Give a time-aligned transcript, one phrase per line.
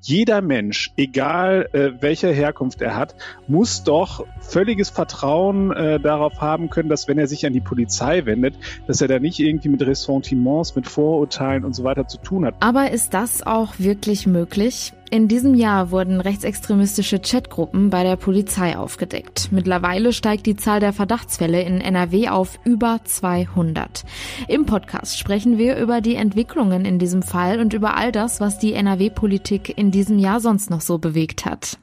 [0.00, 3.14] jeder Mensch, egal äh, welcher Herkunft er hat,
[3.46, 8.24] muss doch völliges Vertrauen äh, darauf haben können, dass wenn er sich an die Polizei
[8.24, 8.54] wendet,
[8.86, 12.54] dass er da nicht irgendwie mit Ressentiments, mit Vorurteilen und so weiter zu tun hat.
[12.60, 14.92] Aber ist das auch wirklich möglich?
[15.10, 19.48] In diesem Jahr wurden rechtsextremistische Chatgruppen bei der Polizei aufgedeckt.
[19.50, 24.04] Mittlerweile steigt die Zahl der Verdachtsfälle in NRW auf über 200.
[24.48, 28.58] Im Podcast sprechen wir über die Entwicklungen in diesem Fall und über all das, was
[28.58, 31.78] die NRW-Politik in diesem Jahr sonst noch so bewegt hat.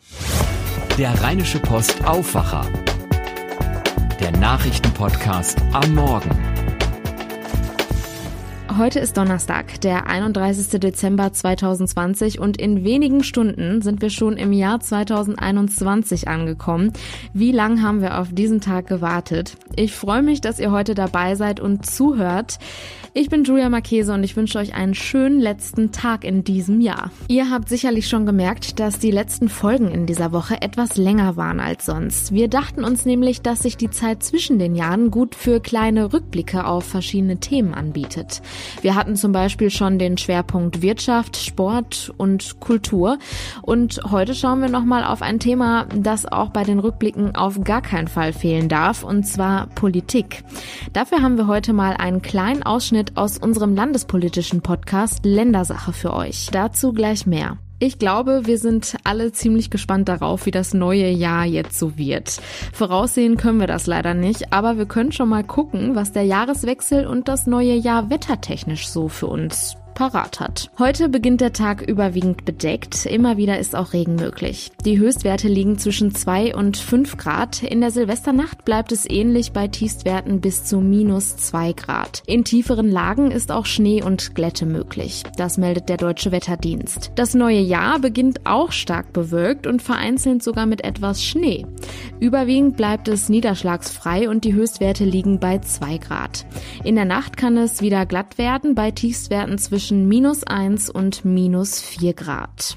[0.99, 2.65] Der Rheinische Post Aufwacher.
[4.19, 6.54] Der Nachrichtenpodcast am Morgen.
[8.77, 10.81] Heute ist Donnerstag, der 31.
[10.81, 16.91] Dezember 2020 und in wenigen Stunden sind wir schon im Jahr 2021 angekommen.
[17.33, 19.55] Wie lang haben wir auf diesen Tag gewartet?
[19.77, 22.59] Ich freue mich, dass ihr heute dabei seid und zuhört.
[23.17, 27.11] Ich bin Julia Marchese und ich wünsche euch einen schönen letzten Tag in diesem Jahr.
[27.29, 31.61] Ihr habt sicherlich schon gemerkt, dass die letzten Folgen in dieser Woche etwas länger waren
[31.61, 32.33] als sonst.
[32.33, 36.65] Wir dachten uns nämlich, dass sich die Zeit zwischen den Jahren gut für kleine Rückblicke
[36.65, 38.41] auf verschiedene Themen anbietet.
[38.81, 43.17] Wir hatten zum Beispiel schon den Schwerpunkt Wirtschaft, Sport und Kultur.
[43.61, 47.81] Und heute schauen wir nochmal auf ein Thema, das auch bei den Rückblicken auf gar
[47.81, 50.43] keinen Fall fehlen darf, und zwar Politik.
[50.91, 56.49] Dafür haben wir heute mal einen kleinen Ausschnitt aus unserem landespolitischen Podcast Ländersache für euch.
[56.51, 57.57] Dazu gleich mehr.
[57.79, 62.39] Ich glaube, wir sind alle ziemlich gespannt darauf, wie das neue Jahr jetzt so wird.
[62.73, 67.05] Voraussehen können wir das leider nicht, aber wir können schon mal gucken, was der Jahreswechsel
[67.05, 70.69] und das neue Jahr wettertechnisch so für uns parat hat.
[70.77, 73.05] Heute beginnt der Tag überwiegend bedeckt.
[73.05, 74.71] Immer wieder ist auch Regen möglich.
[74.85, 77.63] Die Höchstwerte liegen zwischen 2 und 5 Grad.
[77.63, 82.21] In der Silvesternacht bleibt es ähnlich bei Tiefstwerten bis zu minus 2 Grad.
[82.27, 85.23] In tieferen Lagen ist auch Schnee und Glätte möglich.
[85.37, 87.11] Das meldet der Deutsche Wetterdienst.
[87.15, 91.65] Das neue Jahr beginnt auch stark bewölkt und vereinzelt sogar mit etwas Schnee.
[92.19, 96.45] Überwiegend bleibt es niederschlagsfrei und die Höchstwerte liegen bei 2 Grad.
[96.83, 101.25] In der Nacht kann es wieder glatt werden bei Tiefstwerten zwischen zwischen minus 1 und
[101.25, 102.75] minus 4 Grad.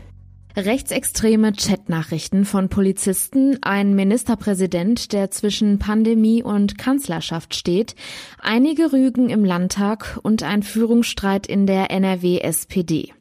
[0.55, 7.95] Rechtsextreme Chatnachrichten von Polizisten, ein Ministerpräsident, der zwischen Pandemie und Kanzlerschaft steht,
[8.43, 13.15] einige Rügen im Landtag und ein Führungsstreit in der NRW SPD.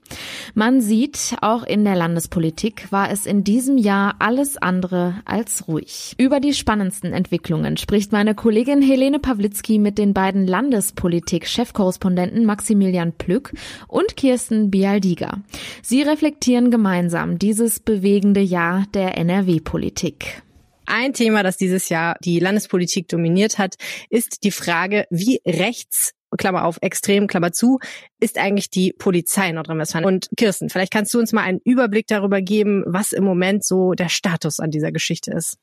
[0.53, 6.15] Man sieht, auch in der Landespolitik war es in diesem Jahr alles andere als ruhig.
[6.17, 13.53] Über die spannendsten Entwicklungen spricht meine Kollegin Helene Pawlitzki mit den beiden Landespolitik-Chefkorrespondenten Maximilian Plück
[13.87, 15.41] und Kirsten Bialdiga.
[15.81, 20.41] Sie reflektieren gemeinsam dieses bewegende Jahr der NRW-Politik.
[20.89, 23.75] Ein Thema, das dieses Jahr die Landespolitik dominiert hat,
[24.09, 27.79] ist die Frage, wie rechts Klammer auf, extrem, Klammer zu,
[28.19, 30.05] ist eigentlich die Polizei in Nordrhein-Westfalen.
[30.05, 33.93] Und Kirsten, vielleicht kannst du uns mal einen Überblick darüber geben, was im Moment so
[33.93, 35.57] der Status an dieser Geschichte ist.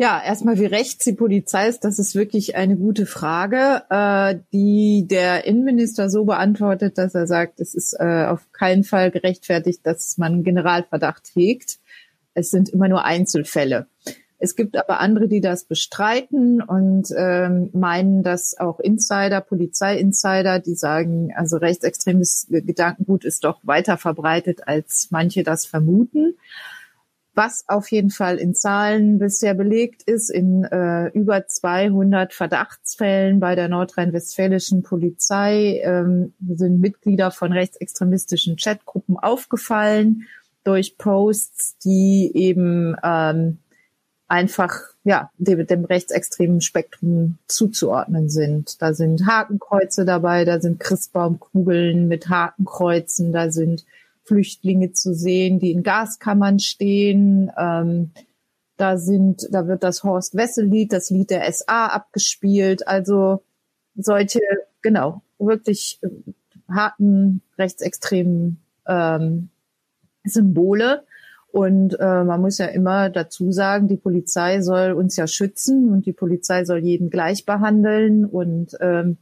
[0.00, 5.08] Ja, erstmal wie rechts die Polizei ist, das ist wirklich eine gute Frage, äh, die
[5.08, 10.16] der Innenminister so beantwortet, dass er sagt, es ist äh, auf keinen Fall gerechtfertigt, dass
[10.16, 11.80] man Generalverdacht hegt.
[12.32, 13.88] Es sind immer nur Einzelfälle.
[14.40, 20.74] Es gibt aber andere, die das bestreiten und ähm, meinen, dass auch Insider, Polizei-Insider, die
[20.74, 26.36] sagen, also rechtsextremes Gedankengut ist doch weiter verbreitet, als manche das vermuten.
[27.34, 33.54] Was auf jeden Fall in Zahlen bisher belegt ist, in äh, über 200 Verdachtsfällen bei
[33.54, 40.26] der nordrhein-westfälischen Polizei ähm, sind Mitglieder von rechtsextremistischen Chatgruppen aufgefallen
[40.64, 43.58] durch Posts, die eben ähm,
[44.28, 44.74] einfach
[45.04, 48.80] ja dem, dem rechtsextremen Spektrum zuzuordnen sind.
[48.80, 53.84] Da sind Hakenkreuze dabei, da sind Christbaumkugeln mit Hakenkreuzen, da sind
[54.24, 57.50] Flüchtlinge zu sehen, die in Gaskammern stehen.
[57.58, 58.10] Ähm,
[58.76, 62.86] da sind, da wird das Horst Wessel-Lied, das Lied der SA abgespielt.
[62.86, 63.42] Also
[63.96, 64.40] solche,
[64.82, 66.08] genau, wirklich äh,
[66.70, 69.48] harten rechtsextremen ähm,
[70.24, 71.04] Symbole.
[71.50, 76.04] Und äh, man muss ja immer dazu sagen, die Polizei soll uns ja schützen und
[76.06, 78.26] die Polizei soll jeden gleich behandeln.
[78.26, 79.16] Und ähm,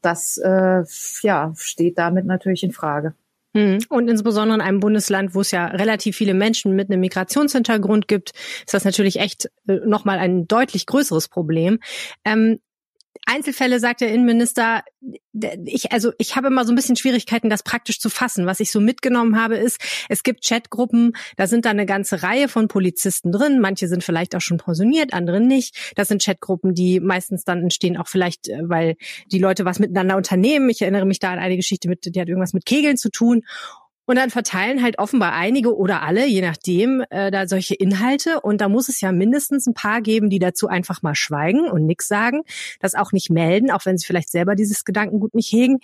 [0.00, 0.84] das äh,
[1.22, 3.14] ja, steht damit natürlich in Frage.
[3.56, 3.78] Hm.
[3.88, 8.32] Und insbesondere in einem Bundesland, wo es ja relativ viele Menschen mit einem Migrationshintergrund gibt,
[8.66, 11.78] ist das natürlich echt äh, nochmal ein deutlich größeres Problem.
[12.24, 12.58] Ähm,
[13.26, 14.82] Einzelfälle, sagt der Innenminister,
[15.64, 18.46] ich, also ich habe immer so ein bisschen Schwierigkeiten, das praktisch zu fassen.
[18.46, 22.48] Was ich so mitgenommen habe, ist, es gibt Chatgruppen, da sind da eine ganze Reihe
[22.48, 23.60] von Polizisten drin.
[23.60, 25.92] Manche sind vielleicht auch schon pensioniert, andere nicht.
[25.96, 28.96] Das sind Chatgruppen, die meistens dann entstehen auch vielleicht, äh, weil
[29.32, 30.68] die Leute was miteinander unternehmen.
[30.68, 33.42] Ich erinnere mich da an eine Geschichte mit, die hat irgendwas mit Kegeln zu tun.
[34.06, 38.40] Und dann verteilen halt offenbar einige oder alle, je nachdem, äh, da solche Inhalte.
[38.40, 41.86] Und da muss es ja mindestens ein paar geben, die dazu einfach mal schweigen und
[41.86, 42.42] nichts sagen,
[42.80, 45.78] das auch nicht melden, auch wenn sie vielleicht selber dieses Gedankengut nicht hegen.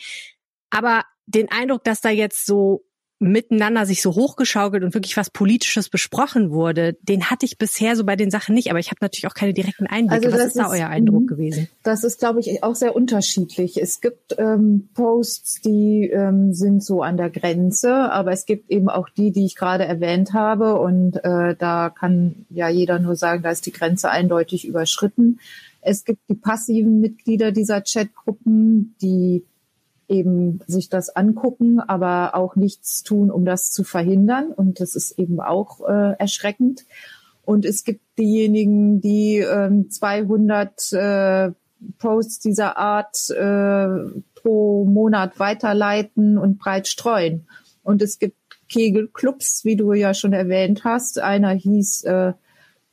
[0.70, 2.84] Aber den Eindruck, dass da jetzt so
[3.20, 8.04] miteinander sich so hochgeschaukelt und wirklich was Politisches besprochen wurde, den hatte ich bisher so
[8.04, 8.70] bei den Sachen nicht.
[8.70, 10.26] Aber ich habe natürlich auch keine direkten Einblicke.
[10.26, 11.68] Also was ist da euer Eindruck gewesen?
[11.82, 13.80] Das ist, glaube ich, auch sehr unterschiedlich.
[13.80, 18.88] Es gibt ähm, Posts, die ähm, sind so an der Grenze, aber es gibt eben
[18.88, 20.80] auch die, die ich gerade erwähnt habe.
[20.80, 25.40] Und äh, da kann ja jeder nur sagen, da ist die Grenze eindeutig überschritten.
[25.82, 29.44] Es gibt die passiven Mitglieder dieser Chatgruppen, die
[30.10, 34.52] eben sich das angucken, aber auch nichts tun, um das zu verhindern.
[34.52, 36.84] Und das ist eben auch äh, erschreckend.
[37.42, 41.52] Und es gibt diejenigen, die äh, 200 äh,
[41.98, 47.46] Posts dieser Art äh, pro Monat weiterleiten und breit streuen.
[47.82, 48.36] Und es gibt
[48.68, 51.18] Kegelclubs, wie du ja schon erwähnt hast.
[51.18, 52.32] Einer hieß äh,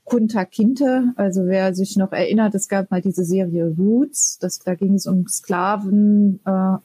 [0.08, 4.74] Kunta Kinte, also wer sich noch erinnert, es gab mal diese Serie Roots, das, da
[4.74, 6.78] ging es um Sklaven, äh,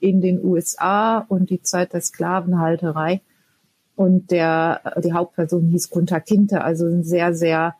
[0.00, 3.20] in den USA und die Zeit der Sklavenhalterei.
[3.96, 7.74] Und der, die Hauptperson hieß Kunta Kinte, also ein sehr, sehr,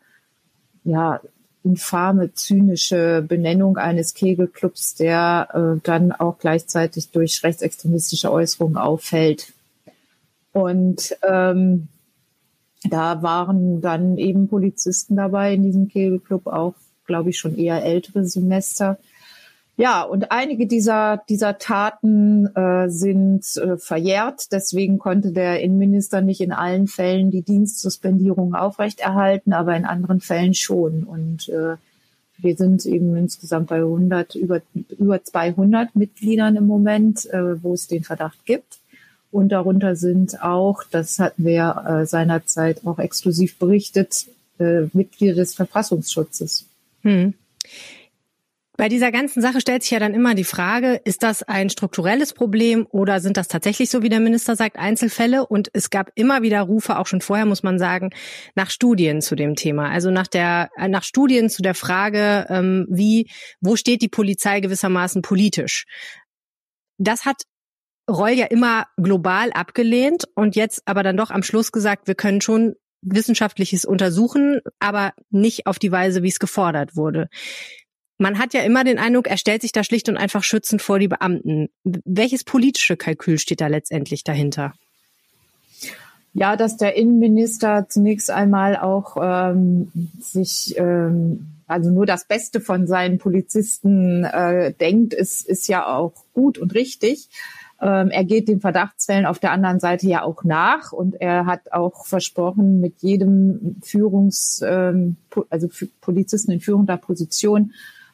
[0.83, 1.19] ja,
[1.63, 9.53] infame, zynische Benennung eines Kegelclubs, der äh, dann auch gleichzeitig durch rechtsextremistische Äußerungen auffällt.
[10.53, 11.87] Und ähm,
[12.89, 16.73] da waren dann eben Polizisten dabei in diesem Kegelclub, auch,
[17.05, 18.97] glaube ich, schon eher ältere Semester,
[19.81, 24.51] ja, und einige dieser, dieser Taten äh, sind äh, verjährt.
[24.51, 30.53] Deswegen konnte der Innenminister nicht in allen Fällen die Dienstsuspendierung aufrechterhalten, aber in anderen Fällen
[30.53, 31.03] schon.
[31.03, 31.77] Und äh,
[32.37, 34.61] wir sind eben insgesamt bei 100, über,
[34.99, 38.77] über 200 Mitgliedern im Moment, äh, wo es den Verdacht gibt.
[39.31, 44.27] Und darunter sind auch, das hatten wir äh, seinerzeit auch exklusiv berichtet,
[44.59, 46.67] äh, Mitglieder des Verfassungsschutzes.
[47.01, 47.33] Hm.
[48.81, 52.33] Bei dieser ganzen Sache stellt sich ja dann immer die Frage, ist das ein strukturelles
[52.33, 55.45] Problem oder sind das tatsächlich, so wie der Minister sagt, Einzelfälle?
[55.45, 58.09] Und es gab immer wieder Rufe, auch schon vorher muss man sagen,
[58.55, 59.91] nach Studien zu dem Thema.
[59.91, 63.29] Also nach der, äh, nach Studien zu der Frage, ähm, wie,
[63.59, 65.85] wo steht die Polizei gewissermaßen politisch?
[66.97, 67.43] Das hat
[68.09, 72.41] Roll ja immer global abgelehnt und jetzt aber dann doch am Schluss gesagt, wir können
[72.41, 72.73] schon
[73.03, 77.29] wissenschaftliches untersuchen, aber nicht auf die Weise, wie es gefordert wurde.
[78.21, 80.99] Man hat ja immer den Eindruck, er stellt sich da schlicht und einfach schützend vor
[80.99, 81.69] die Beamten.
[81.83, 84.73] Welches politische Kalkül steht da letztendlich dahinter?
[86.33, 92.85] Ja, dass der Innenminister zunächst einmal auch ähm, sich ähm, also nur das Beste von
[92.85, 97.27] seinen Polizisten äh, denkt, ist, ist ja auch gut und richtig.
[97.81, 101.71] Ähm, er geht den Verdachtsfällen auf der anderen Seite ja auch nach und er hat
[101.71, 105.15] auch versprochen, mit jedem Führungs, ähm,
[105.49, 105.69] also
[106.01, 107.71] Polizisten in führender Position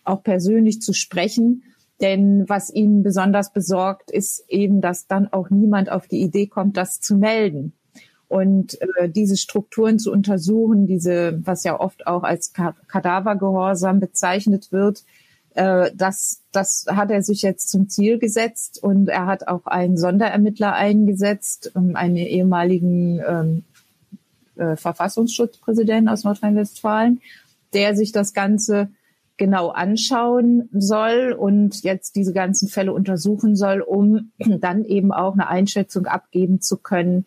[0.07, 1.63] auch persönlich zu sprechen.
[2.01, 6.77] Denn was ihn besonders besorgt, ist eben, dass dann auch niemand auf die Idee kommt,
[6.77, 7.73] das zu melden.
[8.27, 15.05] Und äh, diese Strukturen zu untersuchen, diese, was ja oft auch als Kadavergehorsam bezeichnet wird,
[15.55, 19.97] äh, das, das hat er sich jetzt zum Ziel gesetzt und er hat auch einen
[19.97, 23.63] Sonderermittler eingesetzt, einen ehemaligen ähm,
[24.55, 27.21] äh, Verfassungsschutzpräsidenten aus Nordrhein-Westfalen,
[27.73, 28.89] der sich das Ganze
[29.37, 35.47] genau anschauen soll und jetzt diese ganzen Fälle untersuchen soll, um dann eben auch eine
[35.47, 37.25] Einschätzung abgeben zu können,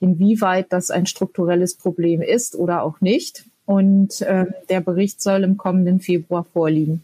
[0.00, 3.44] inwieweit das ein strukturelles Problem ist oder auch nicht.
[3.64, 7.02] Und äh, der Bericht soll im kommenden Februar vorliegen.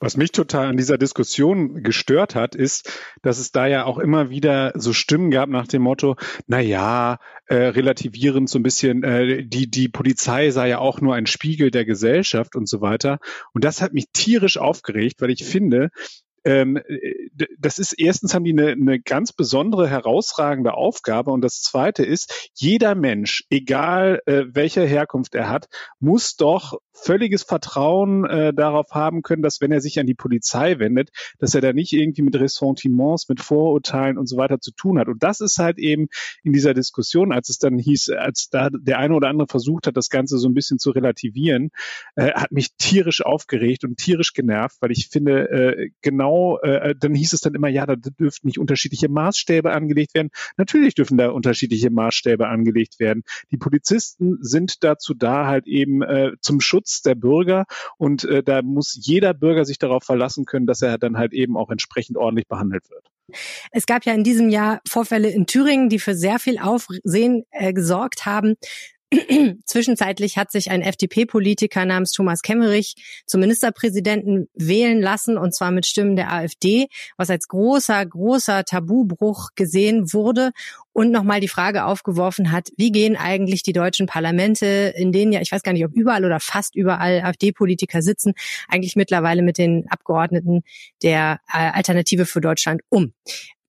[0.00, 4.30] Was mich total an dieser Diskussion gestört hat, ist, dass es da ja auch immer
[4.30, 9.44] wieder so Stimmen gab nach dem Motto, na ja, äh, relativierend so ein bisschen, äh,
[9.44, 13.18] die, die Polizei sei ja auch nur ein Spiegel der Gesellschaft und so weiter.
[13.52, 15.90] Und das hat mich tierisch aufgeregt, weil ich finde,
[16.48, 16.80] ähm,
[17.58, 22.50] das ist erstens haben die eine, eine ganz besondere, herausragende Aufgabe und das zweite ist,
[22.54, 25.68] jeder Mensch, egal äh, welche Herkunft er hat,
[26.00, 30.78] muss doch völliges Vertrauen äh, darauf haben können, dass wenn er sich an die Polizei
[30.78, 34.98] wendet, dass er da nicht irgendwie mit Ressentiments, mit Vorurteilen und so weiter zu tun
[34.98, 35.08] hat.
[35.08, 36.08] Und das ist halt eben
[36.42, 39.96] in dieser Diskussion, als es dann hieß, als da der eine oder andere versucht hat,
[39.96, 41.70] das Ganze so ein bisschen zu relativieren,
[42.16, 46.94] äh, hat mich tierisch aufgeregt und tierisch genervt, weil ich finde, äh, genau genau, äh,
[46.98, 50.30] dann hieß es dann immer, ja, da dürften nicht unterschiedliche Maßstäbe angelegt werden.
[50.56, 53.22] Natürlich dürfen da unterschiedliche Maßstäbe angelegt werden.
[53.50, 57.66] Die Polizisten sind dazu da, halt eben äh, zum Schutz der Bürger
[57.96, 61.56] und äh, da muss jeder Bürger sich darauf verlassen können, dass er dann halt eben
[61.56, 63.06] auch entsprechend ordentlich behandelt wird.
[63.72, 67.74] Es gab ja in diesem Jahr Vorfälle in Thüringen, die für sehr viel Aufsehen äh,
[67.74, 68.54] gesorgt haben.
[69.64, 72.94] Zwischenzeitlich hat sich ein FDP-Politiker namens Thomas Kemmerich
[73.26, 79.50] zum Ministerpräsidenten wählen lassen, und zwar mit Stimmen der AfD, was als großer, großer Tabubruch
[79.54, 80.50] gesehen wurde
[80.92, 85.40] und nochmal die Frage aufgeworfen hat, wie gehen eigentlich die deutschen Parlamente, in denen ja,
[85.40, 88.34] ich weiß gar nicht, ob überall oder fast überall AfD-Politiker sitzen,
[88.68, 90.62] eigentlich mittlerweile mit den Abgeordneten
[91.02, 93.14] der äh, Alternative für Deutschland um.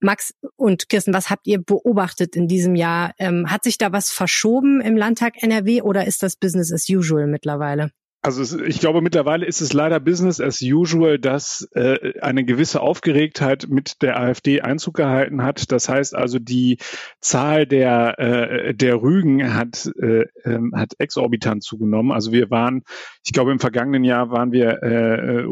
[0.01, 3.13] Max und Kirsten, was habt ihr beobachtet in diesem Jahr?
[3.19, 7.27] Ähm, hat sich da was verschoben im Landtag NRW oder ist das Business as usual
[7.27, 7.91] mittlerweile?
[8.21, 13.67] Also ich glaube, mittlerweile ist es leider Business as usual, dass äh, eine gewisse Aufgeregtheit
[13.69, 15.71] mit der AfD Einzug gehalten hat.
[15.71, 16.79] Das heißt also, die
[17.21, 22.11] Zahl der, äh, der Rügen hat, äh, ähm, hat exorbitant zugenommen.
[22.11, 22.83] Also wir waren,
[23.23, 25.45] ich glaube, im vergangenen Jahr waren wir äh,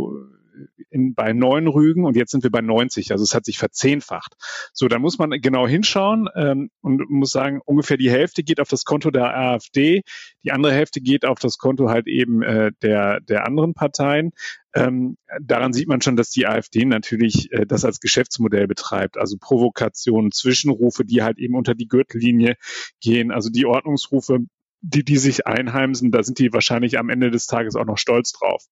[0.89, 3.11] in, bei neun Rügen und jetzt sind wir bei 90.
[3.11, 4.35] Also es hat sich verzehnfacht.
[4.73, 8.69] So, da muss man genau hinschauen ähm, und muss sagen, ungefähr die Hälfte geht auf
[8.69, 10.01] das Konto der AfD,
[10.43, 14.31] die andere Hälfte geht auf das Konto halt eben äh, der, der anderen Parteien.
[14.73, 19.37] Ähm, daran sieht man schon, dass die AfD natürlich äh, das als Geschäftsmodell betreibt, also
[19.39, 22.55] Provokationen, Zwischenrufe, die halt eben unter die Gürtellinie
[23.01, 24.39] gehen, also die Ordnungsrufe,
[24.81, 28.31] die, die sich einheimsen, da sind die wahrscheinlich am Ende des Tages auch noch stolz
[28.31, 28.63] drauf.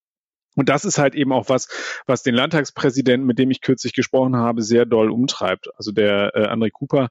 [0.55, 1.67] Und das ist halt eben auch was,
[2.05, 5.69] was den Landtagspräsidenten, mit dem ich kürzlich gesprochen habe, sehr doll umtreibt.
[5.77, 7.09] Also der äh, André Cooper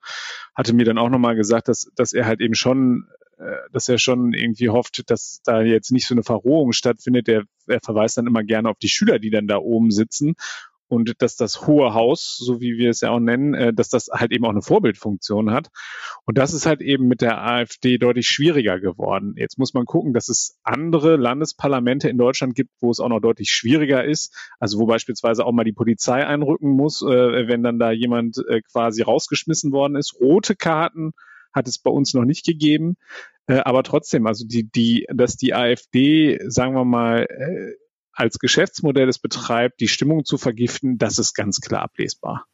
[0.54, 3.06] hatte mir dann auch nochmal gesagt, dass, dass er halt eben schon,
[3.38, 7.28] äh, dass er schon irgendwie hofft, dass da jetzt nicht so eine Verrohung stattfindet.
[7.28, 10.34] Der, er verweist dann immer gerne auf die Schüler, die dann da oben sitzen
[10.94, 14.08] und dass das Hohe Haus, so wie wir es ja auch nennen, äh, dass das
[14.12, 15.68] halt eben auch eine Vorbildfunktion hat.
[16.24, 19.34] Und das ist halt eben mit der AfD deutlich schwieriger geworden.
[19.36, 23.20] Jetzt muss man gucken, dass es andere Landesparlamente in Deutschland gibt, wo es auch noch
[23.20, 24.34] deutlich schwieriger ist.
[24.58, 28.62] Also wo beispielsweise auch mal die Polizei einrücken muss, äh, wenn dann da jemand äh,
[28.62, 30.14] quasi rausgeschmissen worden ist.
[30.20, 31.12] Rote Karten
[31.52, 32.96] hat es bei uns noch nicht gegeben.
[33.46, 37.26] Aber trotzdem, also die, die, dass die AfD, sagen wir mal,
[38.14, 42.46] als Geschäftsmodell es betreibt, die Stimmung zu vergiften, das ist ganz klar ablesbar.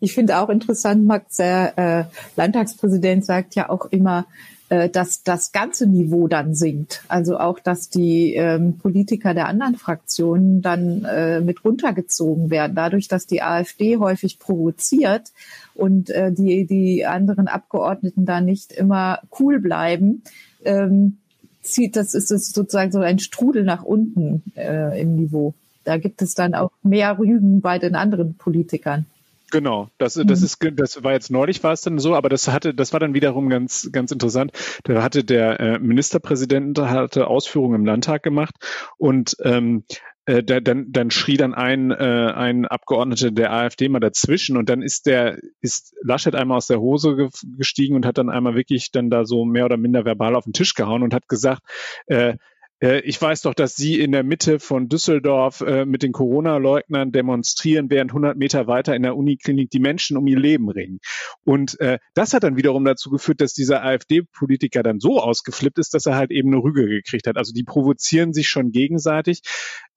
[0.00, 2.04] Ich finde auch interessant, Max, der äh,
[2.36, 4.26] Landtagspräsident sagt ja auch immer,
[4.68, 7.04] äh, dass das ganze Niveau dann sinkt.
[7.08, 13.08] Also auch, dass die ähm, Politiker der anderen Fraktionen dann äh, mit runtergezogen werden, dadurch,
[13.08, 15.32] dass die AfD häufig provoziert
[15.74, 20.22] und äh, die, die anderen Abgeordneten da nicht immer cool bleiben.
[20.64, 21.18] Ähm,
[21.64, 25.54] zieht, das ist es sozusagen so ein Strudel nach unten äh, im Niveau.
[25.84, 29.06] Da gibt es dann auch mehr Rügen bei den anderen Politikern.
[29.54, 30.46] Genau, das, das mhm.
[30.46, 33.14] ist, das war jetzt neulich war es dann so, aber das hatte, das war dann
[33.14, 34.50] wiederum ganz, ganz interessant.
[34.82, 38.56] Da hatte der äh, Ministerpräsident hatte Ausführungen im Landtag gemacht
[38.98, 39.84] und ähm,
[40.26, 44.68] äh, da, dann, dann schrie dann ein, äh, ein Abgeordneter der AfD mal dazwischen und
[44.68, 48.56] dann ist der, ist Laschet einmal aus der Hose ge gestiegen und hat dann einmal
[48.56, 51.62] wirklich dann da so mehr oder minder verbal auf den Tisch gehauen und hat gesagt,
[52.06, 52.38] äh,
[52.84, 57.12] äh, ich weiß doch, dass Sie in der Mitte von Düsseldorf äh, mit den Corona-Leugnern
[57.12, 61.00] demonstrieren, während 100 Meter weiter in der Uniklinik die Menschen um ihr Leben ringen.
[61.44, 65.94] Und äh, das hat dann wiederum dazu geführt, dass dieser AfD-Politiker dann so ausgeflippt ist,
[65.94, 67.38] dass er halt eben eine Rüge gekriegt hat.
[67.38, 69.40] Also die provozieren sich schon gegenseitig.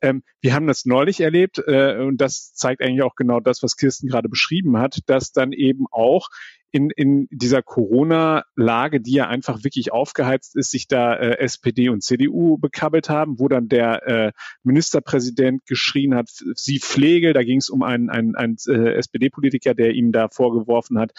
[0.02, 3.76] Ähm, wir haben das neulich erlebt äh, und das zeigt eigentlich auch genau das, was
[3.76, 6.30] Kirsten gerade beschrieben hat, dass dann eben auch
[6.72, 12.04] in, in dieser Corona-Lage, die ja einfach wirklich aufgeheizt ist, sich da äh, SPD und
[12.04, 14.32] CDU bekabbelt haben, wo dann der äh,
[14.64, 19.94] Ministerpräsident geschrien hat, sie Pflege, da ging es um einen, einen, einen äh, SPD-Politiker, der
[19.94, 21.12] ihm da vorgeworfen hat,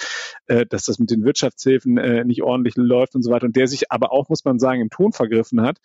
[0.47, 3.69] äh, dass das mit den Wirtschaftshilfen äh, nicht ordentlich läuft und so weiter und der
[3.69, 5.79] sich aber auch, muss man sagen, im Ton vergriffen hat.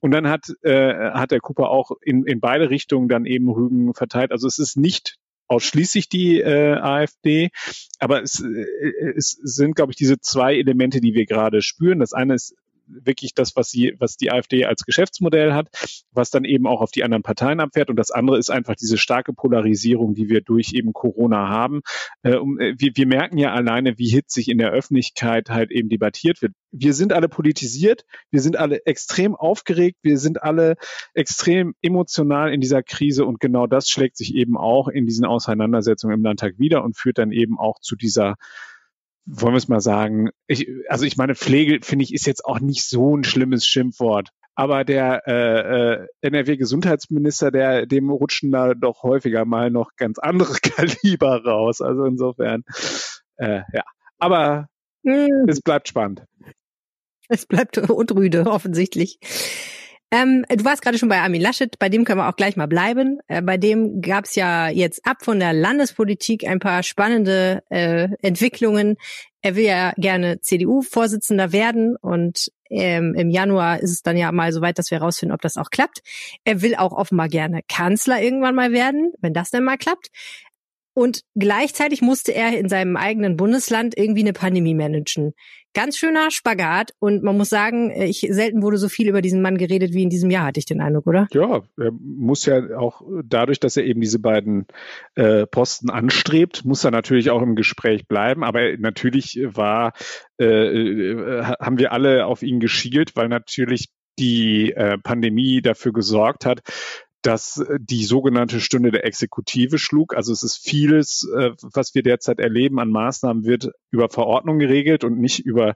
[0.00, 3.94] Und dann hat, äh, hat der Cooper auch in, in beide Richtungen dann eben Rügen
[3.94, 4.32] verteilt.
[4.32, 5.16] Also es ist nicht
[5.48, 7.50] ausschließlich die äh, AfD.
[7.98, 12.00] Aber es, äh, es sind, glaube ich, diese zwei Elemente, die wir gerade spüren.
[12.00, 12.54] Das eine ist
[12.86, 15.68] wirklich das, was sie, was die AfD als Geschäftsmodell hat,
[16.12, 17.90] was dann eben auch auf die anderen Parteien abfährt.
[17.90, 21.80] Und das andere ist einfach diese starke Polarisierung, die wir durch eben Corona haben.
[22.22, 26.42] Äh, äh, wir, wir merken ja alleine, wie hitzig in der Öffentlichkeit halt eben debattiert
[26.42, 26.52] wird.
[26.72, 30.76] Wir sind alle politisiert, wir sind alle extrem aufgeregt, wir sind alle
[31.14, 36.14] extrem emotional in dieser Krise und genau das schlägt sich eben auch in diesen Auseinandersetzungen
[36.14, 38.34] im Landtag wieder und führt dann eben auch zu dieser
[39.26, 42.60] wollen wir es mal sagen, ich, also ich meine, Pflege, finde ich, ist jetzt auch
[42.60, 44.30] nicht so ein schlimmes Schimpfwort.
[44.54, 50.54] aber der äh, äh, NRW-Gesundheitsminister, der dem rutschen da doch häufiger mal noch ganz andere
[50.62, 51.80] Kaliber raus.
[51.80, 52.62] Also insofern,
[53.36, 53.82] äh, ja.
[54.18, 54.68] Aber
[55.02, 55.48] mm.
[55.48, 56.24] es bleibt spannend.
[57.28, 59.18] Es bleibt unrüde, offensichtlich.
[60.14, 62.68] Ähm, du warst gerade schon bei Armin Laschet, bei dem können wir auch gleich mal
[62.68, 63.18] bleiben.
[63.26, 68.06] Äh, bei dem gab es ja jetzt ab von der Landespolitik ein paar spannende äh,
[68.22, 68.96] Entwicklungen.
[69.42, 74.52] Er will ja gerne CDU-Vorsitzender werden und ähm, im Januar ist es dann ja mal
[74.52, 75.98] so weit, dass wir herausfinden, ob das auch klappt.
[76.44, 80.10] Er will auch offenbar gerne Kanzler irgendwann mal werden, wenn das denn mal klappt.
[80.94, 85.34] Und gleichzeitig musste er in seinem eigenen Bundesland irgendwie eine Pandemie managen.
[85.74, 89.58] Ganz schöner Spagat und man muss sagen, ich selten wurde so viel über diesen Mann
[89.58, 91.26] geredet wie in diesem Jahr, hatte ich den Eindruck, oder?
[91.32, 94.66] Ja, er muss ja auch dadurch, dass er eben diese beiden
[95.16, 98.44] äh, Posten anstrebt, muss er natürlich auch im Gespräch bleiben.
[98.44, 99.94] Aber natürlich war,
[100.40, 106.46] äh, äh, haben wir alle auf ihn geschielt, weil natürlich die äh, Pandemie dafür gesorgt
[106.46, 106.60] hat,
[107.24, 110.14] dass äh, die sogenannte Stunde der Exekutive schlug.
[110.14, 115.04] Also es ist vieles, äh, was wir derzeit erleben an Maßnahmen, wird über Verordnung geregelt
[115.04, 115.74] und nicht über,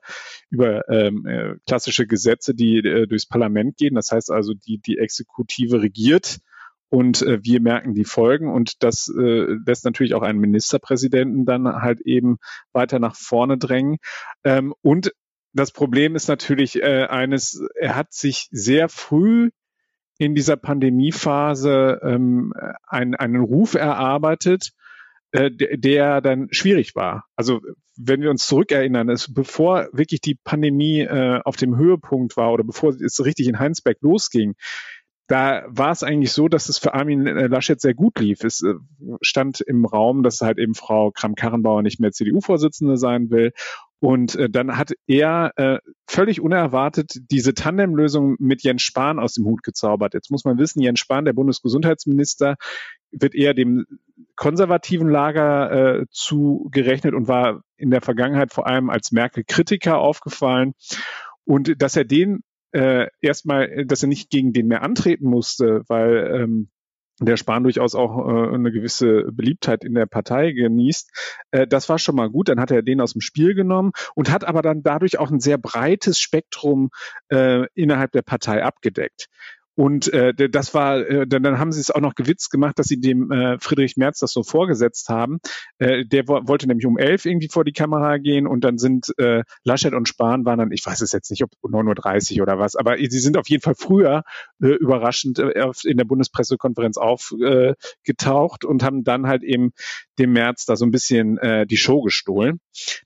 [0.50, 3.95] über ähm, äh, klassische Gesetze, die äh, durchs Parlament gehen.
[3.95, 6.38] Das heißt also, die, die Exekutive regiert
[6.90, 11.67] und äh, wir merken die Folgen und das äh, lässt natürlich auch einen Ministerpräsidenten dann
[11.67, 12.38] halt eben
[12.73, 13.99] weiter nach vorne drängen.
[14.45, 15.12] Ähm, und
[15.55, 19.50] das Problem ist natürlich äh, eines, er hat sich sehr früh
[20.18, 22.52] in dieser Pandemiephase ähm,
[22.87, 24.72] ein, einen Ruf erarbeitet,
[25.30, 27.25] äh, der dann schwierig war.
[27.37, 27.60] Also
[27.96, 32.64] wenn wir uns zurückerinnern, ist, bevor wirklich die Pandemie äh, auf dem Höhepunkt war oder
[32.64, 34.54] bevor es richtig in Heinsberg losging,
[35.28, 38.42] da war es eigentlich so, dass es für Armin äh, Laschet sehr gut lief.
[38.44, 38.75] Es äh,
[39.20, 43.52] stand im Raum, dass halt eben Frau Kram-Karrenbauer nicht mehr CDU-Vorsitzende sein will.
[44.00, 49.45] Und äh, dann hat er äh, völlig unerwartet diese Tandemlösung mit Jens Spahn aus dem
[49.45, 50.14] Hut gezaubert.
[50.14, 52.57] Jetzt muss man wissen, Jens Spahn, der Bundesgesundheitsminister,
[53.11, 53.87] wird eher dem
[54.37, 60.75] konservativen Lager äh, zugerechnet und war in der Vergangenheit vor allem als Merkel-Kritiker aufgefallen.
[61.45, 62.40] Und dass er den
[62.73, 66.69] äh, erstmal, dass er nicht gegen den mehr antreten musste, weil ähm,
[67.20, 71.10] der Spahn durchaus auch äh, eine gewisse Beliebtheit in der Partei genießt.
[71.50, 72.48] Äh, das war schon mal gut.
[72.48, 75.40] Dann hat er den aus dem Spiel genommen und hat aber dann dadurch auch ein
[75.40, 76.90] sehr breites Spektrum
[77.28, 79.28] äh, innerhalb der Partei abgedeckt.
[79.78, 82.88] Und äh, das war, äh, dann, dann haben sie es auch noch gewitzt gemacht, dass
[82.88, 85.38] sie dem äh, Friedrich Merz das so vorgesetzt haben.
[85.79, 89.16] Äh, der wo, wollte nämlich um elf irgendwie vor die Kamera gehen und dann sind
[89.18, 92.59] äh, Laschet und Spahn waren dann, ich weiß es jetzt nicht, ob 9.30 Uhr oder
[92.59, 94.24] was, aber sie sind auf jeden Fall früher
[94.61, 99.70] äh, überraschend äh, in der Bundespressekonferenz aufgetaucht äh, und haben dann halt eben
[100.18, 102.59] dem Merz da so ein bisschen äh, die Show gestohlen.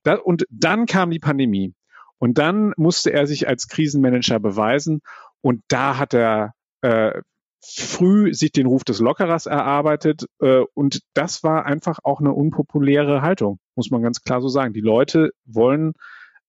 [0.05, 1.75] Da, und dann kam die Pandemie.
[2.17, 5.01] Und dann musste er sich als Krisenmanager beweisen.
[5.43, 7.21] Und da hat er äh,
[7.65, 13.23] früh sich den Ruf des Lockerers erarbeitet äh, und das war einfach auch eine unpopuläre
[13.23, 14.73] Haltung, muss man ganz klar so sagen.
[14.73, 15.93] Die Leute wollen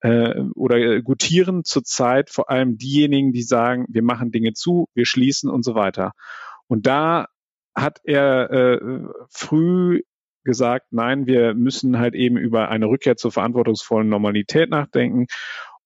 [0.01, 5.49] äh, oder gutieren zurzeit vor allem diejenigen, die sagen, wir machen Dinge zu, wir schließen
[5.49, 6.11] und so weiter.
[6.67, 7.27] Und da
[7.75, 8.79] hat er äh,
[9.29, 10.01] früh
[10.43, 15.27] gesagt, nein, wir müssen halt eben über eine Rückkehr zur verantwortungsvollen Normalität nachdenken.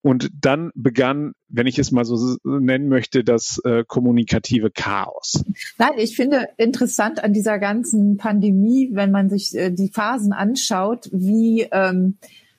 [0.01, 5.43] Und dann begann, wenn ich es mal so nennen möchte, das äh, kommunikative Chaos.
[5.77, 11.09] Nein, ich finde interessant an dieser ganzen Pandemie, wenn man sich äh, die Phasen anschaut,
[11.11, 12.17] wie ähm,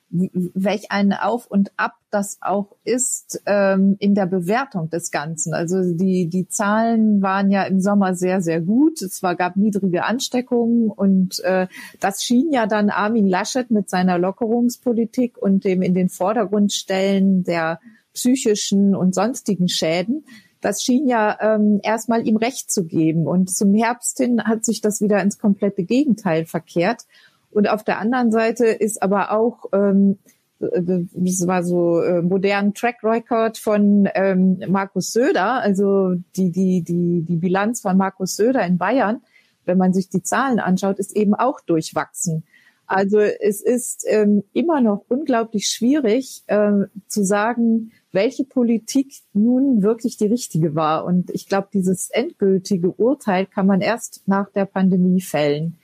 [0.09, 5.53] welch ein Auf und Ab das auch ist ähm, in der Bewertung des Ganzen.
[5.53, 9.01] Also die, die Zahlen waren ja im Sommer sehr, sehr gut.
[9.01, 11.67] Es war, gab niedrige Ansteckungen und äh,
[11.99, 17.43] das schien ja dann Armin Laschet mit seiner Lockerungspolitik und dem in den Vordergrund stellen
[17.43, 17.79] der
[18.13, 20.25] psychischen und sonstigen Schäden
[20.61, 23.27] das schien ja ähm, erstmal ihm Recht zu geben.
[23.27, 27.05] Und zum Herbst hin hat sich das wieder ins komplette Gegenteil verkehrt.
[27.51, 30.19] Und auf der anderen Seite ist aber auch, ähm,
[30.59, 37.23] das war so äh, modern Track Record von ähm, Markus Söder, also die, die, die,
[37.27, 39.21] die Bilanz von Markus Söder in Bayern,
[39.65, 42.43] wenn man sich die Zahlen anschaut, ist eben auch durchwachsen.
[42.87, 46.71] Also es ist ähm, immer noch unglaublich schwierig äh,
[47.07, 51.05] zu sagen, welche Politik nun wirklich die richtige war.
[51.05, 55.77] Und ich glaube, dieses endgültige Urteil kann man erst nach der Pandemie fällen.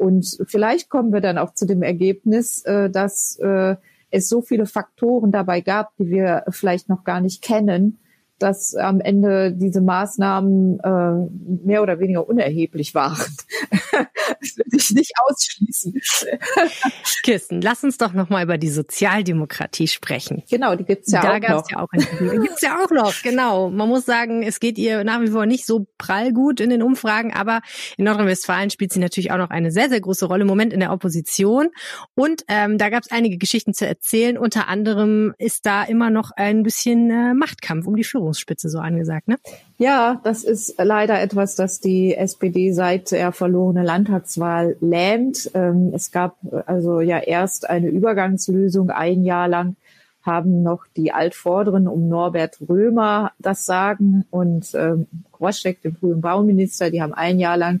[0.00, 3.76] Und vielleicht kommen wir dann auch zu dem Ergebnis, äh, dass äh,
[4.10, 7.98] es so viele Faktoren dabei gab, die wir vielleicht noch gar nicht kennen,
[8.38, 13.18] dass am Ende diese Maßnahmen äh, mehr oder weniger unerheblich waren.
[14.40, 15.94] das würde ich nicht ausschließen.
[17.22, 20.42] Kirsten, lass uns doch noch mal über die Sozialdemokratie sprechen.
[20.50, 21.78] Genau, die gibt's ja da auch gab's noch.
[21.78, 23.70] Ja auch in, gibt's ja auch noch, genau.
[23.70, 26.82] Man muss sagen, es geht ihr nach wie vor nicht so prall gut in den
[26.82, 27.60] Umfragen, aber
[27.96, 30.80] in Nordrhein-Westfalen spielt sie natürlich auch noch eine sehr, sehr große Rolle im Moment in
[30.80, 31.68] der Opposition.
[32.14, 34.38] Und ähm, da gab's einige Geschichten zu erzählen.
[34.38, 39.28] Unter anderem ist da immer noch ein bisschen äh, Machtkampf um die Führungsspitze so angesagt,
[39.28, 39.36] ne?
[39.80, 45.50] Ja, das ist leider etwas, das die SPD seit der verlorenen Landtagswahl lähmt.
[45.54, 49.76] Ähm, es gab also ja erst eine Übergangslösung ein Jahr lang
[50.20, 56.90] haben noch die Altvorderen um Norbert Römer das Sagen und ähm, Groschek, den frühen Bauminister,
[56.90, 57.80] die haben ein Jahr lang,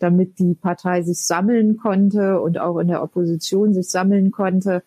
[0.00, 4.82] damit die Partei sich sammeln konnte und auch in der Opposition sich sammeln konnte,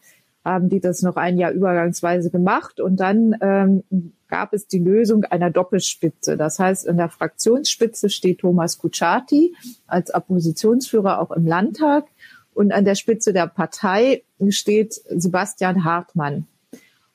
[0.54, 3.84] haben die das noch ein Jahr übergangsweise gemacht und dann ähm,
[4.28, 6.38] gab es die Lösung einer Doppelspitze.
[6.38, 9.56] Das heißt, in der Fraktionsspitze steht Thomas Kutschaty
[9.88, 12.06] als Oppositionsführer auch im Landtag
[12.54, 16.48] und an der Spitze der Partei steht Sebastian Hartmann.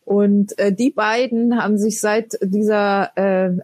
[0.04, 3.58] Und äh, die beiden haben sich seit dieser äh,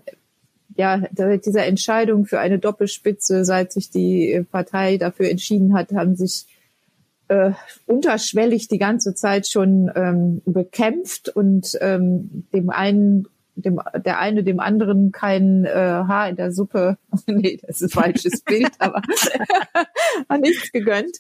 [0.76, 6.16] ja, seit dieser Entscheidung für eine Doppelspitze, seit sich die Partei dafür entschieden hat, haben
[6.16, 6.46] sich
[7.31, 7.53] äh,
[7.87, 14.59] unterschwellig die ganze Zeit schon ähm, bekämpft und ähm, dem einen dem, der eine dem
[14.59, 19.03] anderen kein äh, Haar in der Suppe, nee, das ist ein falsches Bild, aber
[20.29, 21.19] hat nichts gegönnt.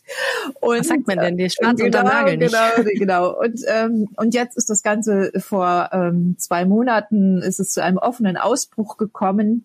[0.60, 1.36] Und, Was sagt man denn?
[1.36, 2.52] Die Schwarz genau, unter Nagel nicht.
[2.52, 3.40] Genau, genau.
[3.40, 7.98] Und, ähm, und jetzt ist das Ganze vor ähm, zwei Monaten ist es zu einem
[7.98, 9.64] offenen Ausbruch gekommen,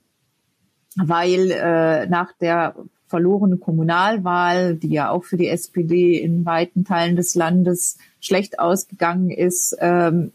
[0.95, 2.75] weil äh, nach der
[3.15, 9.29] verlorenen Kommunalwahl, die ja auch für die SPD in weiten Teilen des Landes schlecht ausgegangen
[9.29, 10.33] ist, ähm,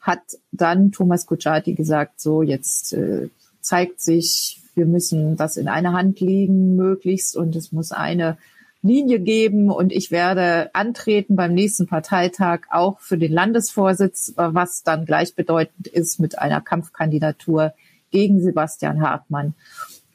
[0.00, 3.28] hat dann Thomas Kutschaty gesagt, so jetzt äh,
[3.60, 8.38] zeigt sich, wir müssen das in eine Hand legen möglichst und es muss eine
[8.82, 15.06] Linie geben und ich werde antreten beim nächsten Parteitag auch für den Landesvorsitz, was dann
[15.06, 17.72] gleichbedeutend ist mit einer Kampfkandidatur
[18.10, 19.54] gegen Sebastian Hartmann.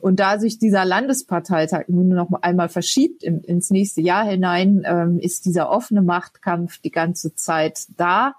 [0.02, 5.20] Und da sich dieser Landesparteitag nun noch einmal verschiebt in, ins nächste Jahr hinein, ähm,
[5.20, 8.34] ist dieser offene Machtkampf die ganze Zeit da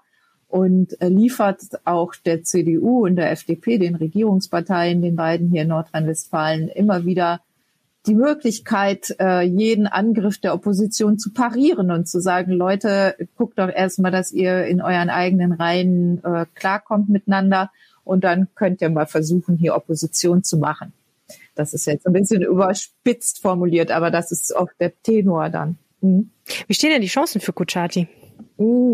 [0.49, 5.69] und äh, liefert auch der CDU und der FDP, den Regierungsparteien, den beiden hier in
[5.69, 7.39] Nordrhein-Westfalen, immer wieder
[8.05, 13.69] die Möglichkeit, äh, jeden Angriff der Opposition zu parieren und zu sagen, Leute, guckt doch
[13.69, 17.71] erstmal, dass ihr in euren eigenen Reihen äh, klarkommt miteinander
[18.03, 20.91] und dann könnt ihr mal versuchen, hier Opposition zu machen.
[21.55, 25.77] Das ist jetzt ein bisschen überspitzt formuliert, aber das ist auch der Tenor dann.
[26.01, 26.29] Mhm.
[26.67, 28.07] Wie stehen denn die Chancen für Kuchati?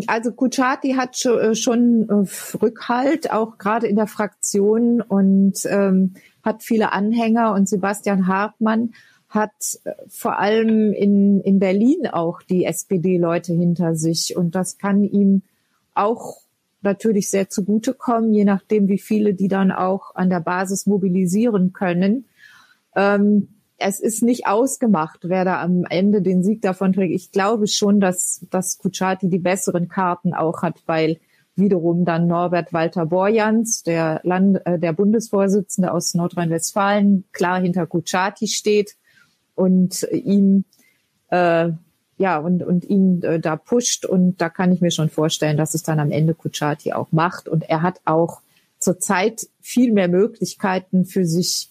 [0.08, 2.10] Also Kuchati hat schon
[2.62, 8.94] Rückhalt, auch gerade in der Fraktion und ähm, hat viele Anhänger und Sebastian Hartmann
[9.28, 9.52] hat
[10.08, 15.44] vor allem in, in Berlin auch die SPD-Leute hinter sich und das kann ihm
[15.94, 16.38] auch
[16.82, 22.26] natürlich sehr zugutekommen, je nachdem, wie viele die dann auch an der Basis mobilisieren können.
[22.96, 27.14] Ähm, es ist nicht ausgemacht, wer da am Ende den Sieg davon trägt.
[27.14, 31.20] Ich glaube schon, dass, dass Kuchati die besseren Karten auch hat, weil
[31.56, 38.48] wiederum dann Norbert Walter Borjans, der, Land, äh, der Bundesvorsitzende aus Nordrhein-Westfalen, klar hinter Kuchati
[38.48, 38.96] steht
[39.56, 40.66] und ihm
[41.30, 41.70] äh,
[42.18, 45.74] ja und und ihn äh, da pusht und da kann ich mir schon vorstellen, dass
[45.74, 48.42] es dann am Ende Kuchati auch macht und er hat auch
[48.78, 51.69] zurzeit viel mehr Möglichkeiten für sich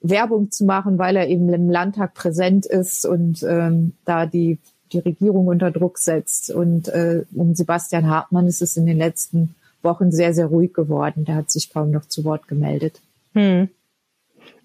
[0.00, 4.58] Werbung zu machen, weil er eben im Landtag präsent ist und ähm, da die,
[4.92, 6.50] die Regierung unter Druck setzt.
[6.50, 11.24] Und äh, um Sebastian Hartmann ist es in den letzten Wochen sehr, sehr ruhig geworden.
[11.24, 13.00] Der hat sich kaum noch zu Wort gemeldet.
[13.34, 13.68] Hm.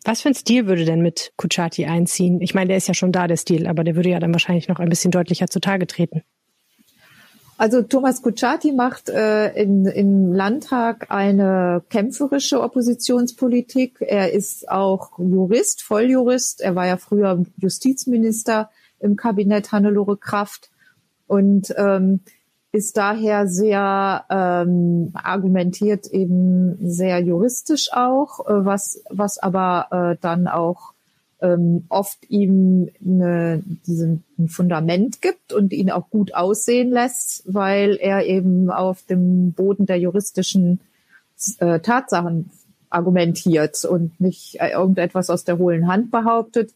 [0.06, 2.42] Was für ein Stil würde denn mit Kuchati einziehen?
[2.42, 4.68] Ich meine, der ist ja schon da, der Stil, aber der würde ja dann wahrscheinlich
[4.68, 6.24] noch ein bisschen deutlicher zutage treten.
[7.58, 14.02] Also Thomas Kutschaty macht äh, in, im Landtag eine kämpferische Oppositionspolitik.
[14.02, 16.62] Er ist auch Jurist, Volljurist.
[16.62, 20.72] Er war ja früher Justizminister im Kabinett Hannelore Kraft
[21.28, 22.22] und ähm,
[22.72, 30.48] ist daher sehr ähm, argumentiert eben sehr juristisch auch, äh, was was aber äh, dann
[30.48, 30.93] auch
[31.44, 37.98] ähm, oft ihm eine, diesen, ein Fundament gibt und ihn auch gut aussehen lässt, weil
[37.98, 40.80] er eben auf dem Boden der juristischen
[41.60, 42.50] äh, Tatsachen
[42.90, 46.74] argumentiert und nicht äh, irgendetwas aus der hohlen Hand behauptet.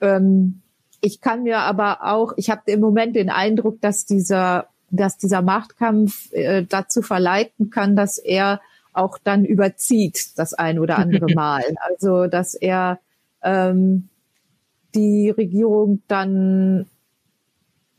[0.00, 0.62] Ähm,
[1.00, 5.42] ich kann mir aber auch, ich habe im Moment den Eindruck, dass dieser, dass dieser
[5.42, 8.60] Machtkampf äh, dazu verleiten kann, dass er
[8.92, 11.62] auch dann überzieht das ein oder andere Mal.
[11.86, 12.98] Also dass er
[13.42, 14.08] ähm,
[14.94, 16.86] die Regierung dann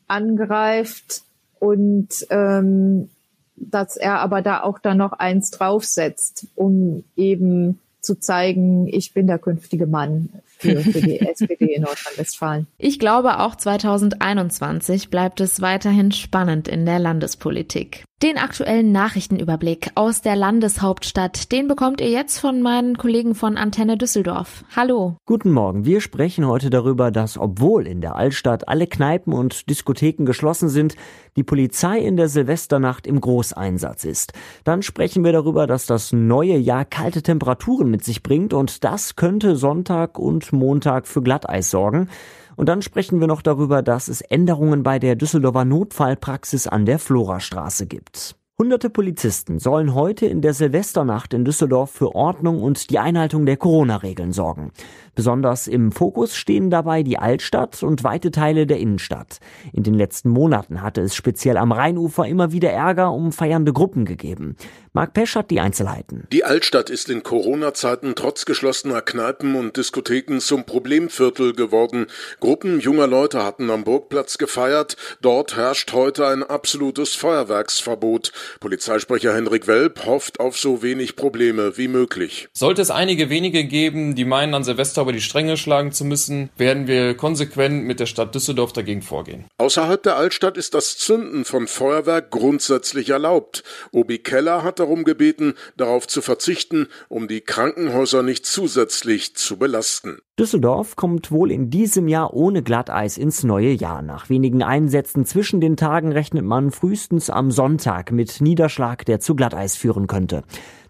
[0.08, 1.24] angreift
[1.60, 3.10] und ähm,
[3.56, 9.28] dass er aber da auch dann noch eins draufsetzt, um eben zu zeigen, ich bin
[9.28, 12.68] der künftige Mann für, für die SPD in Nordrhein-Westfalen.
[12.78, 18.06] Ich glaube, auch 2021 bleibt es weiterhin spannend in der Landespolitik.
[18.24, 23.96] Den aktuellen Nachrichtenüberblick aus der Landeshauptstadt, den bekommt ihr jetzt von meinen Kollegen von Antenne
[23.96, 24.66] Düsseldorf.
[24.76, 25.18] Hallo.
[25.28, 25.86] Guten Morgen.
[25.86, 30.96] Wir sprechen heute darüber, dass obwohl in der Altstadt alle Kneipen und Diskotheken geschlossen sind,
[31.36, 34.34] die Polizei in der Silvesternacht im Großeinsatz ist.
[34.64, 39.16] Dann sprechen wir darüber, dass das neue Jahr kalte Temperaturen mit sich bringt und das
[39.16, 42.10] könnte Sonntag und Montag für Glatteis sorgen.
[42.58, 47.00] Und dann sprechen wir noch darüber, dass es Änderungen bei der Düsseldorfer Notfallpraxis an der
[47.00, 48.36] Florastraße gibt.
[48.60, 53.56] Hunderte Polizisten sollen heute in der Silvesternacht in Düsseldorf für Ordnung und die Einhaltung der
[53.58, 54.72] Corona-Regeln sorgen.
[55.18, 59.40] Besonders im Fokus stehen dabei die Altstadt und weite Teile der Innenstadt.
[59.74, 64.06] In den letzten Monaten hatte es speziell am Rheinufer immer wieder Ärger um feiernde Gruppen
[64.06, 64.56] gegeben.
[64.94, 66.28] Marc Pesch hat die Einzelheiten.
[66.32, 72.06] Die Altstadt ist in Corona-Zeiten trotz geschlossener Kneipen und Diskotheken zum Problemviertel geworden.
[72.40, 74.98] Gruppen junger Leute hatten am Burgplatz gefeiert.
[75.22, 78.32] Dort herrscht heute ein absolutes Feuerwerksverbot.
[78.60, 82.50] Polizeisprecher Henrik Welp hofft auf so wenig Probleme wie möglich.
[82.54, 86.50] Sollte es einige wenige geben, die meinen, an Silvester über die Stränge schlagen zu müssen,
[86.58, 89.46] werden wir konsequent mit der Stadt Düsseldorf dagegen vorgehen.
[89.58, 93.64] Außerhalb der Altstadt ist das Zünden von Feuerwerk grundsätzlich erlaubt.
[93.94, 100.18] Obi Keller hat darum gebeten, darauf zu verzichten, um die Krankenhäuser nicht zusätzlich zu belasten.
[100.38, 104.02] Düsseldorf kommt wohl in diesem Jahr ohne Glatteis ins neue Jahr.
[104.02, 109.36] Nach wenigen Einsätzen zwischen den Tagen rechnet man frühestens am Sonntag mit Niederschlag, der zu
[109.36, 110.44] Glatteis führen könnte.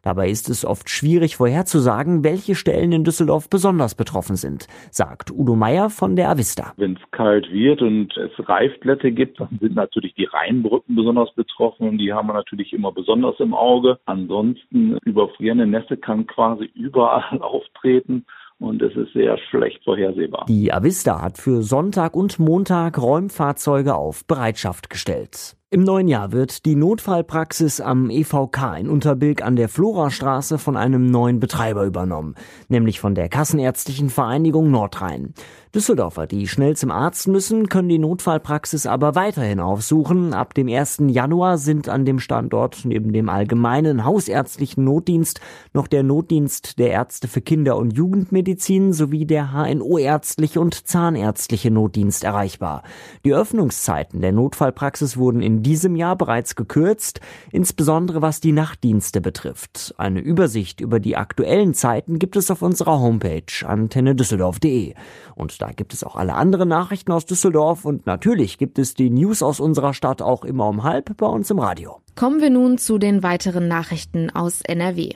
[0.08, 5.58] Dabei ist es oft schwierig vorherzusagen, welche Stellen in Düsseldorf besonders betroffen sind, sagt Udo
[5.58, 6.72] Meier von der Avista.
[6.78, 11.89] Wenn es kalt wird und es Reifblätter gibt, dann sind natürlich die Rheinbrücken besonders betroffen
[11.89, 14.00] und die haben wir natürlich immer besonders im Auge.
[14.06, 18.26] Ansonsten überfrierende Nässe kann quasi überall auftreten
[18.60, 20.46] und es ist sehr schlecht vorhersehbar.
[20.48, 25.58] Die Avista hat für Sonntag und Montag Räumfahrzeuge auf Bereitschaft gestellt.
[25.69, 31.12] Im neuen Jahr wird die Notfallpraxis am EVK in Unterbilk an der Florastraße von einem
[31.12, 32.36] neuen Betreiber übernommen,
[32.69, 35.34] nämlich von der Kassenärztlichen Vereinigung Nordrhein.
[35.75, 40.34] Düsseldorfer, die schnell zum Arzt müssen, können die Notfallpraxis aber weiterhin aufsuchen.
[40.34, 41.03] Ab dem 1.
[41.08, 45.41] Januar sind an dem Standort neben dem allgemeinen hausärztlichen Notdienst
[45.73, 52.23] noch der Notdienst der Ärzte für Kinder- und Jugendmedizin sowie der HNO-ärztliche und zahnärztliche Notdienst
[52.23, 52.84] erreichbar.
[53.25, 57.20] Die Öffnungszeiten der Notfallpraxis wurden diesem Jahr bereits gekürzt,
[57.52, 59.93] insbesondere was die Nachtdienste betrifft.
[59.98, 64.93] Eine Übersicht über die aktuellen Zeiten gibt es auf unserer Homepage antennedüsseldorf.de.
[65.36, 69.10] Und da gibt es auch alle anderen Nachrichten aus Düsseldorf und natürlich gibt es die
[69.10, 72.02] News aus unserer Stadt auch immer um halb bei uns im Radio.
[72.15, 75.13] Kommen wir nun zu den weiteren Nachrichten aus NRW.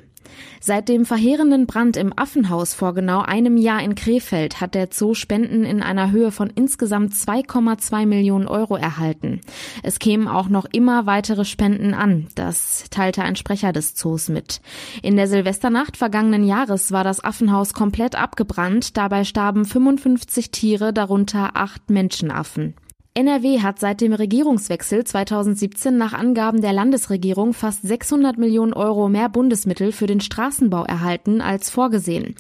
[0.60, 5.16] Seit dem verheerenden Brand im Affenhaus vor genau einem Jahr in Krefeld hat der Zoo
[5.16, 9.42] Spenden in einer Höhe von insgesamt 2,2 Millionen Euro erhalten.
[9.82, 12.28] Es kämen auch noch immer weitere Spenden an.
[12.36, 14.62] Das teilte ein Sprecher des Zoos mit.
[15.02, 18.98] In der Silvesternacht vergangenen Jahres war das Affenhaus komplett abgebrannt.
[18.98, 22.76] Dabei starben 55 Tiere, darunter acht Menschenaffen.
[23.14, 29.28] NRW hat seit dem Regierungswechsel 2017 nach Angaben der Landesregierung fast 600 Millionen Euro mehr
[29.28, 32.36] Bundesmittel für den Straßenbau erhalten als vorgesehen.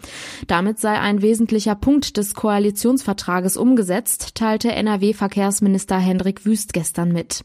[0.47, 7.43] Damit sei ein wesentlicher Punkt des Koalitionsvertrages umgesetzt, teilte NRW-Verkehrsminister Hendrik Wüst gestern mit.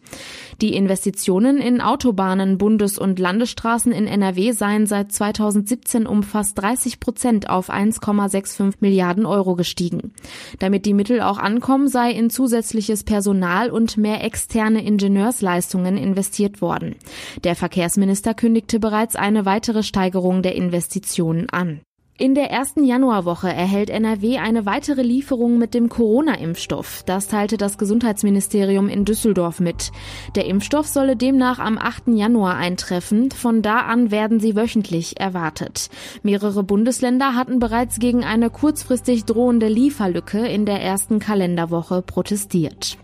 [0.61, 7.01] Die Investitionen in Autobahnen, Bundes- und Landesstraßen in NRW seien seit 2017 um fast 30
[7.01, 10.13] Prozent auf 1,65 Milliarden Euro gestiegen.
[10.61, 16.97] Damit die Mittel auch ankommen, sei in zusätzliches Personal und mehr externe Ingenieursleistungen investiert worden.
[17.45, 21.81] Der Verkehrsminister kündigte bereits eine weitere Steigerung der Investitionen an.
[22.19, 27.05] In der ersten Januarwoche erhält NRW eine weitere Lieferung mit dem Corona-Impfstoff.
[27.05, 29.93] Das teilte das Gesundheitsministerium in Düsseldorf mit.
[30.35, 32.09] Der Impfstoff solle demnach am 8.
[32.09, 33.31] Januar eintreffen.
[33.31, 35.89] Von da an werden sie wöchentlich erwartet.
[36.23, 42.99] Mehrere Bundesländer hatten bereits gegen eine kurzfristig drohende Lieferlücke in der ersten Kalenderwoche protestiert.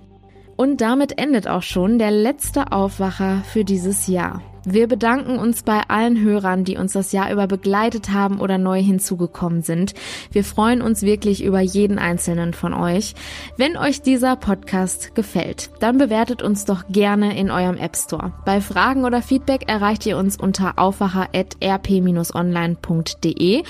[0.63, 4.43] Und damit endet auch schon der letzte Aufwacher für dieses Jahr.
[4.65, 8.81] Wir bedanken uns bei allen Hörern, die uns das Jahr über begleitet haben oder neu
[8.81, 9.95] hinzugekommen sind.
[10.31, 13.15] Wir freuen uns wirklich über jeden einzelnen von euch.
[13.57, 18.33] Wenn euch dieser Podcast gefällt, dann bewertet uns doch gerne in eurem App Store.
[18.45, 23.65] Bei Fragen oder Feedback erreicht ihr uns unter aufwacher.rp-online.de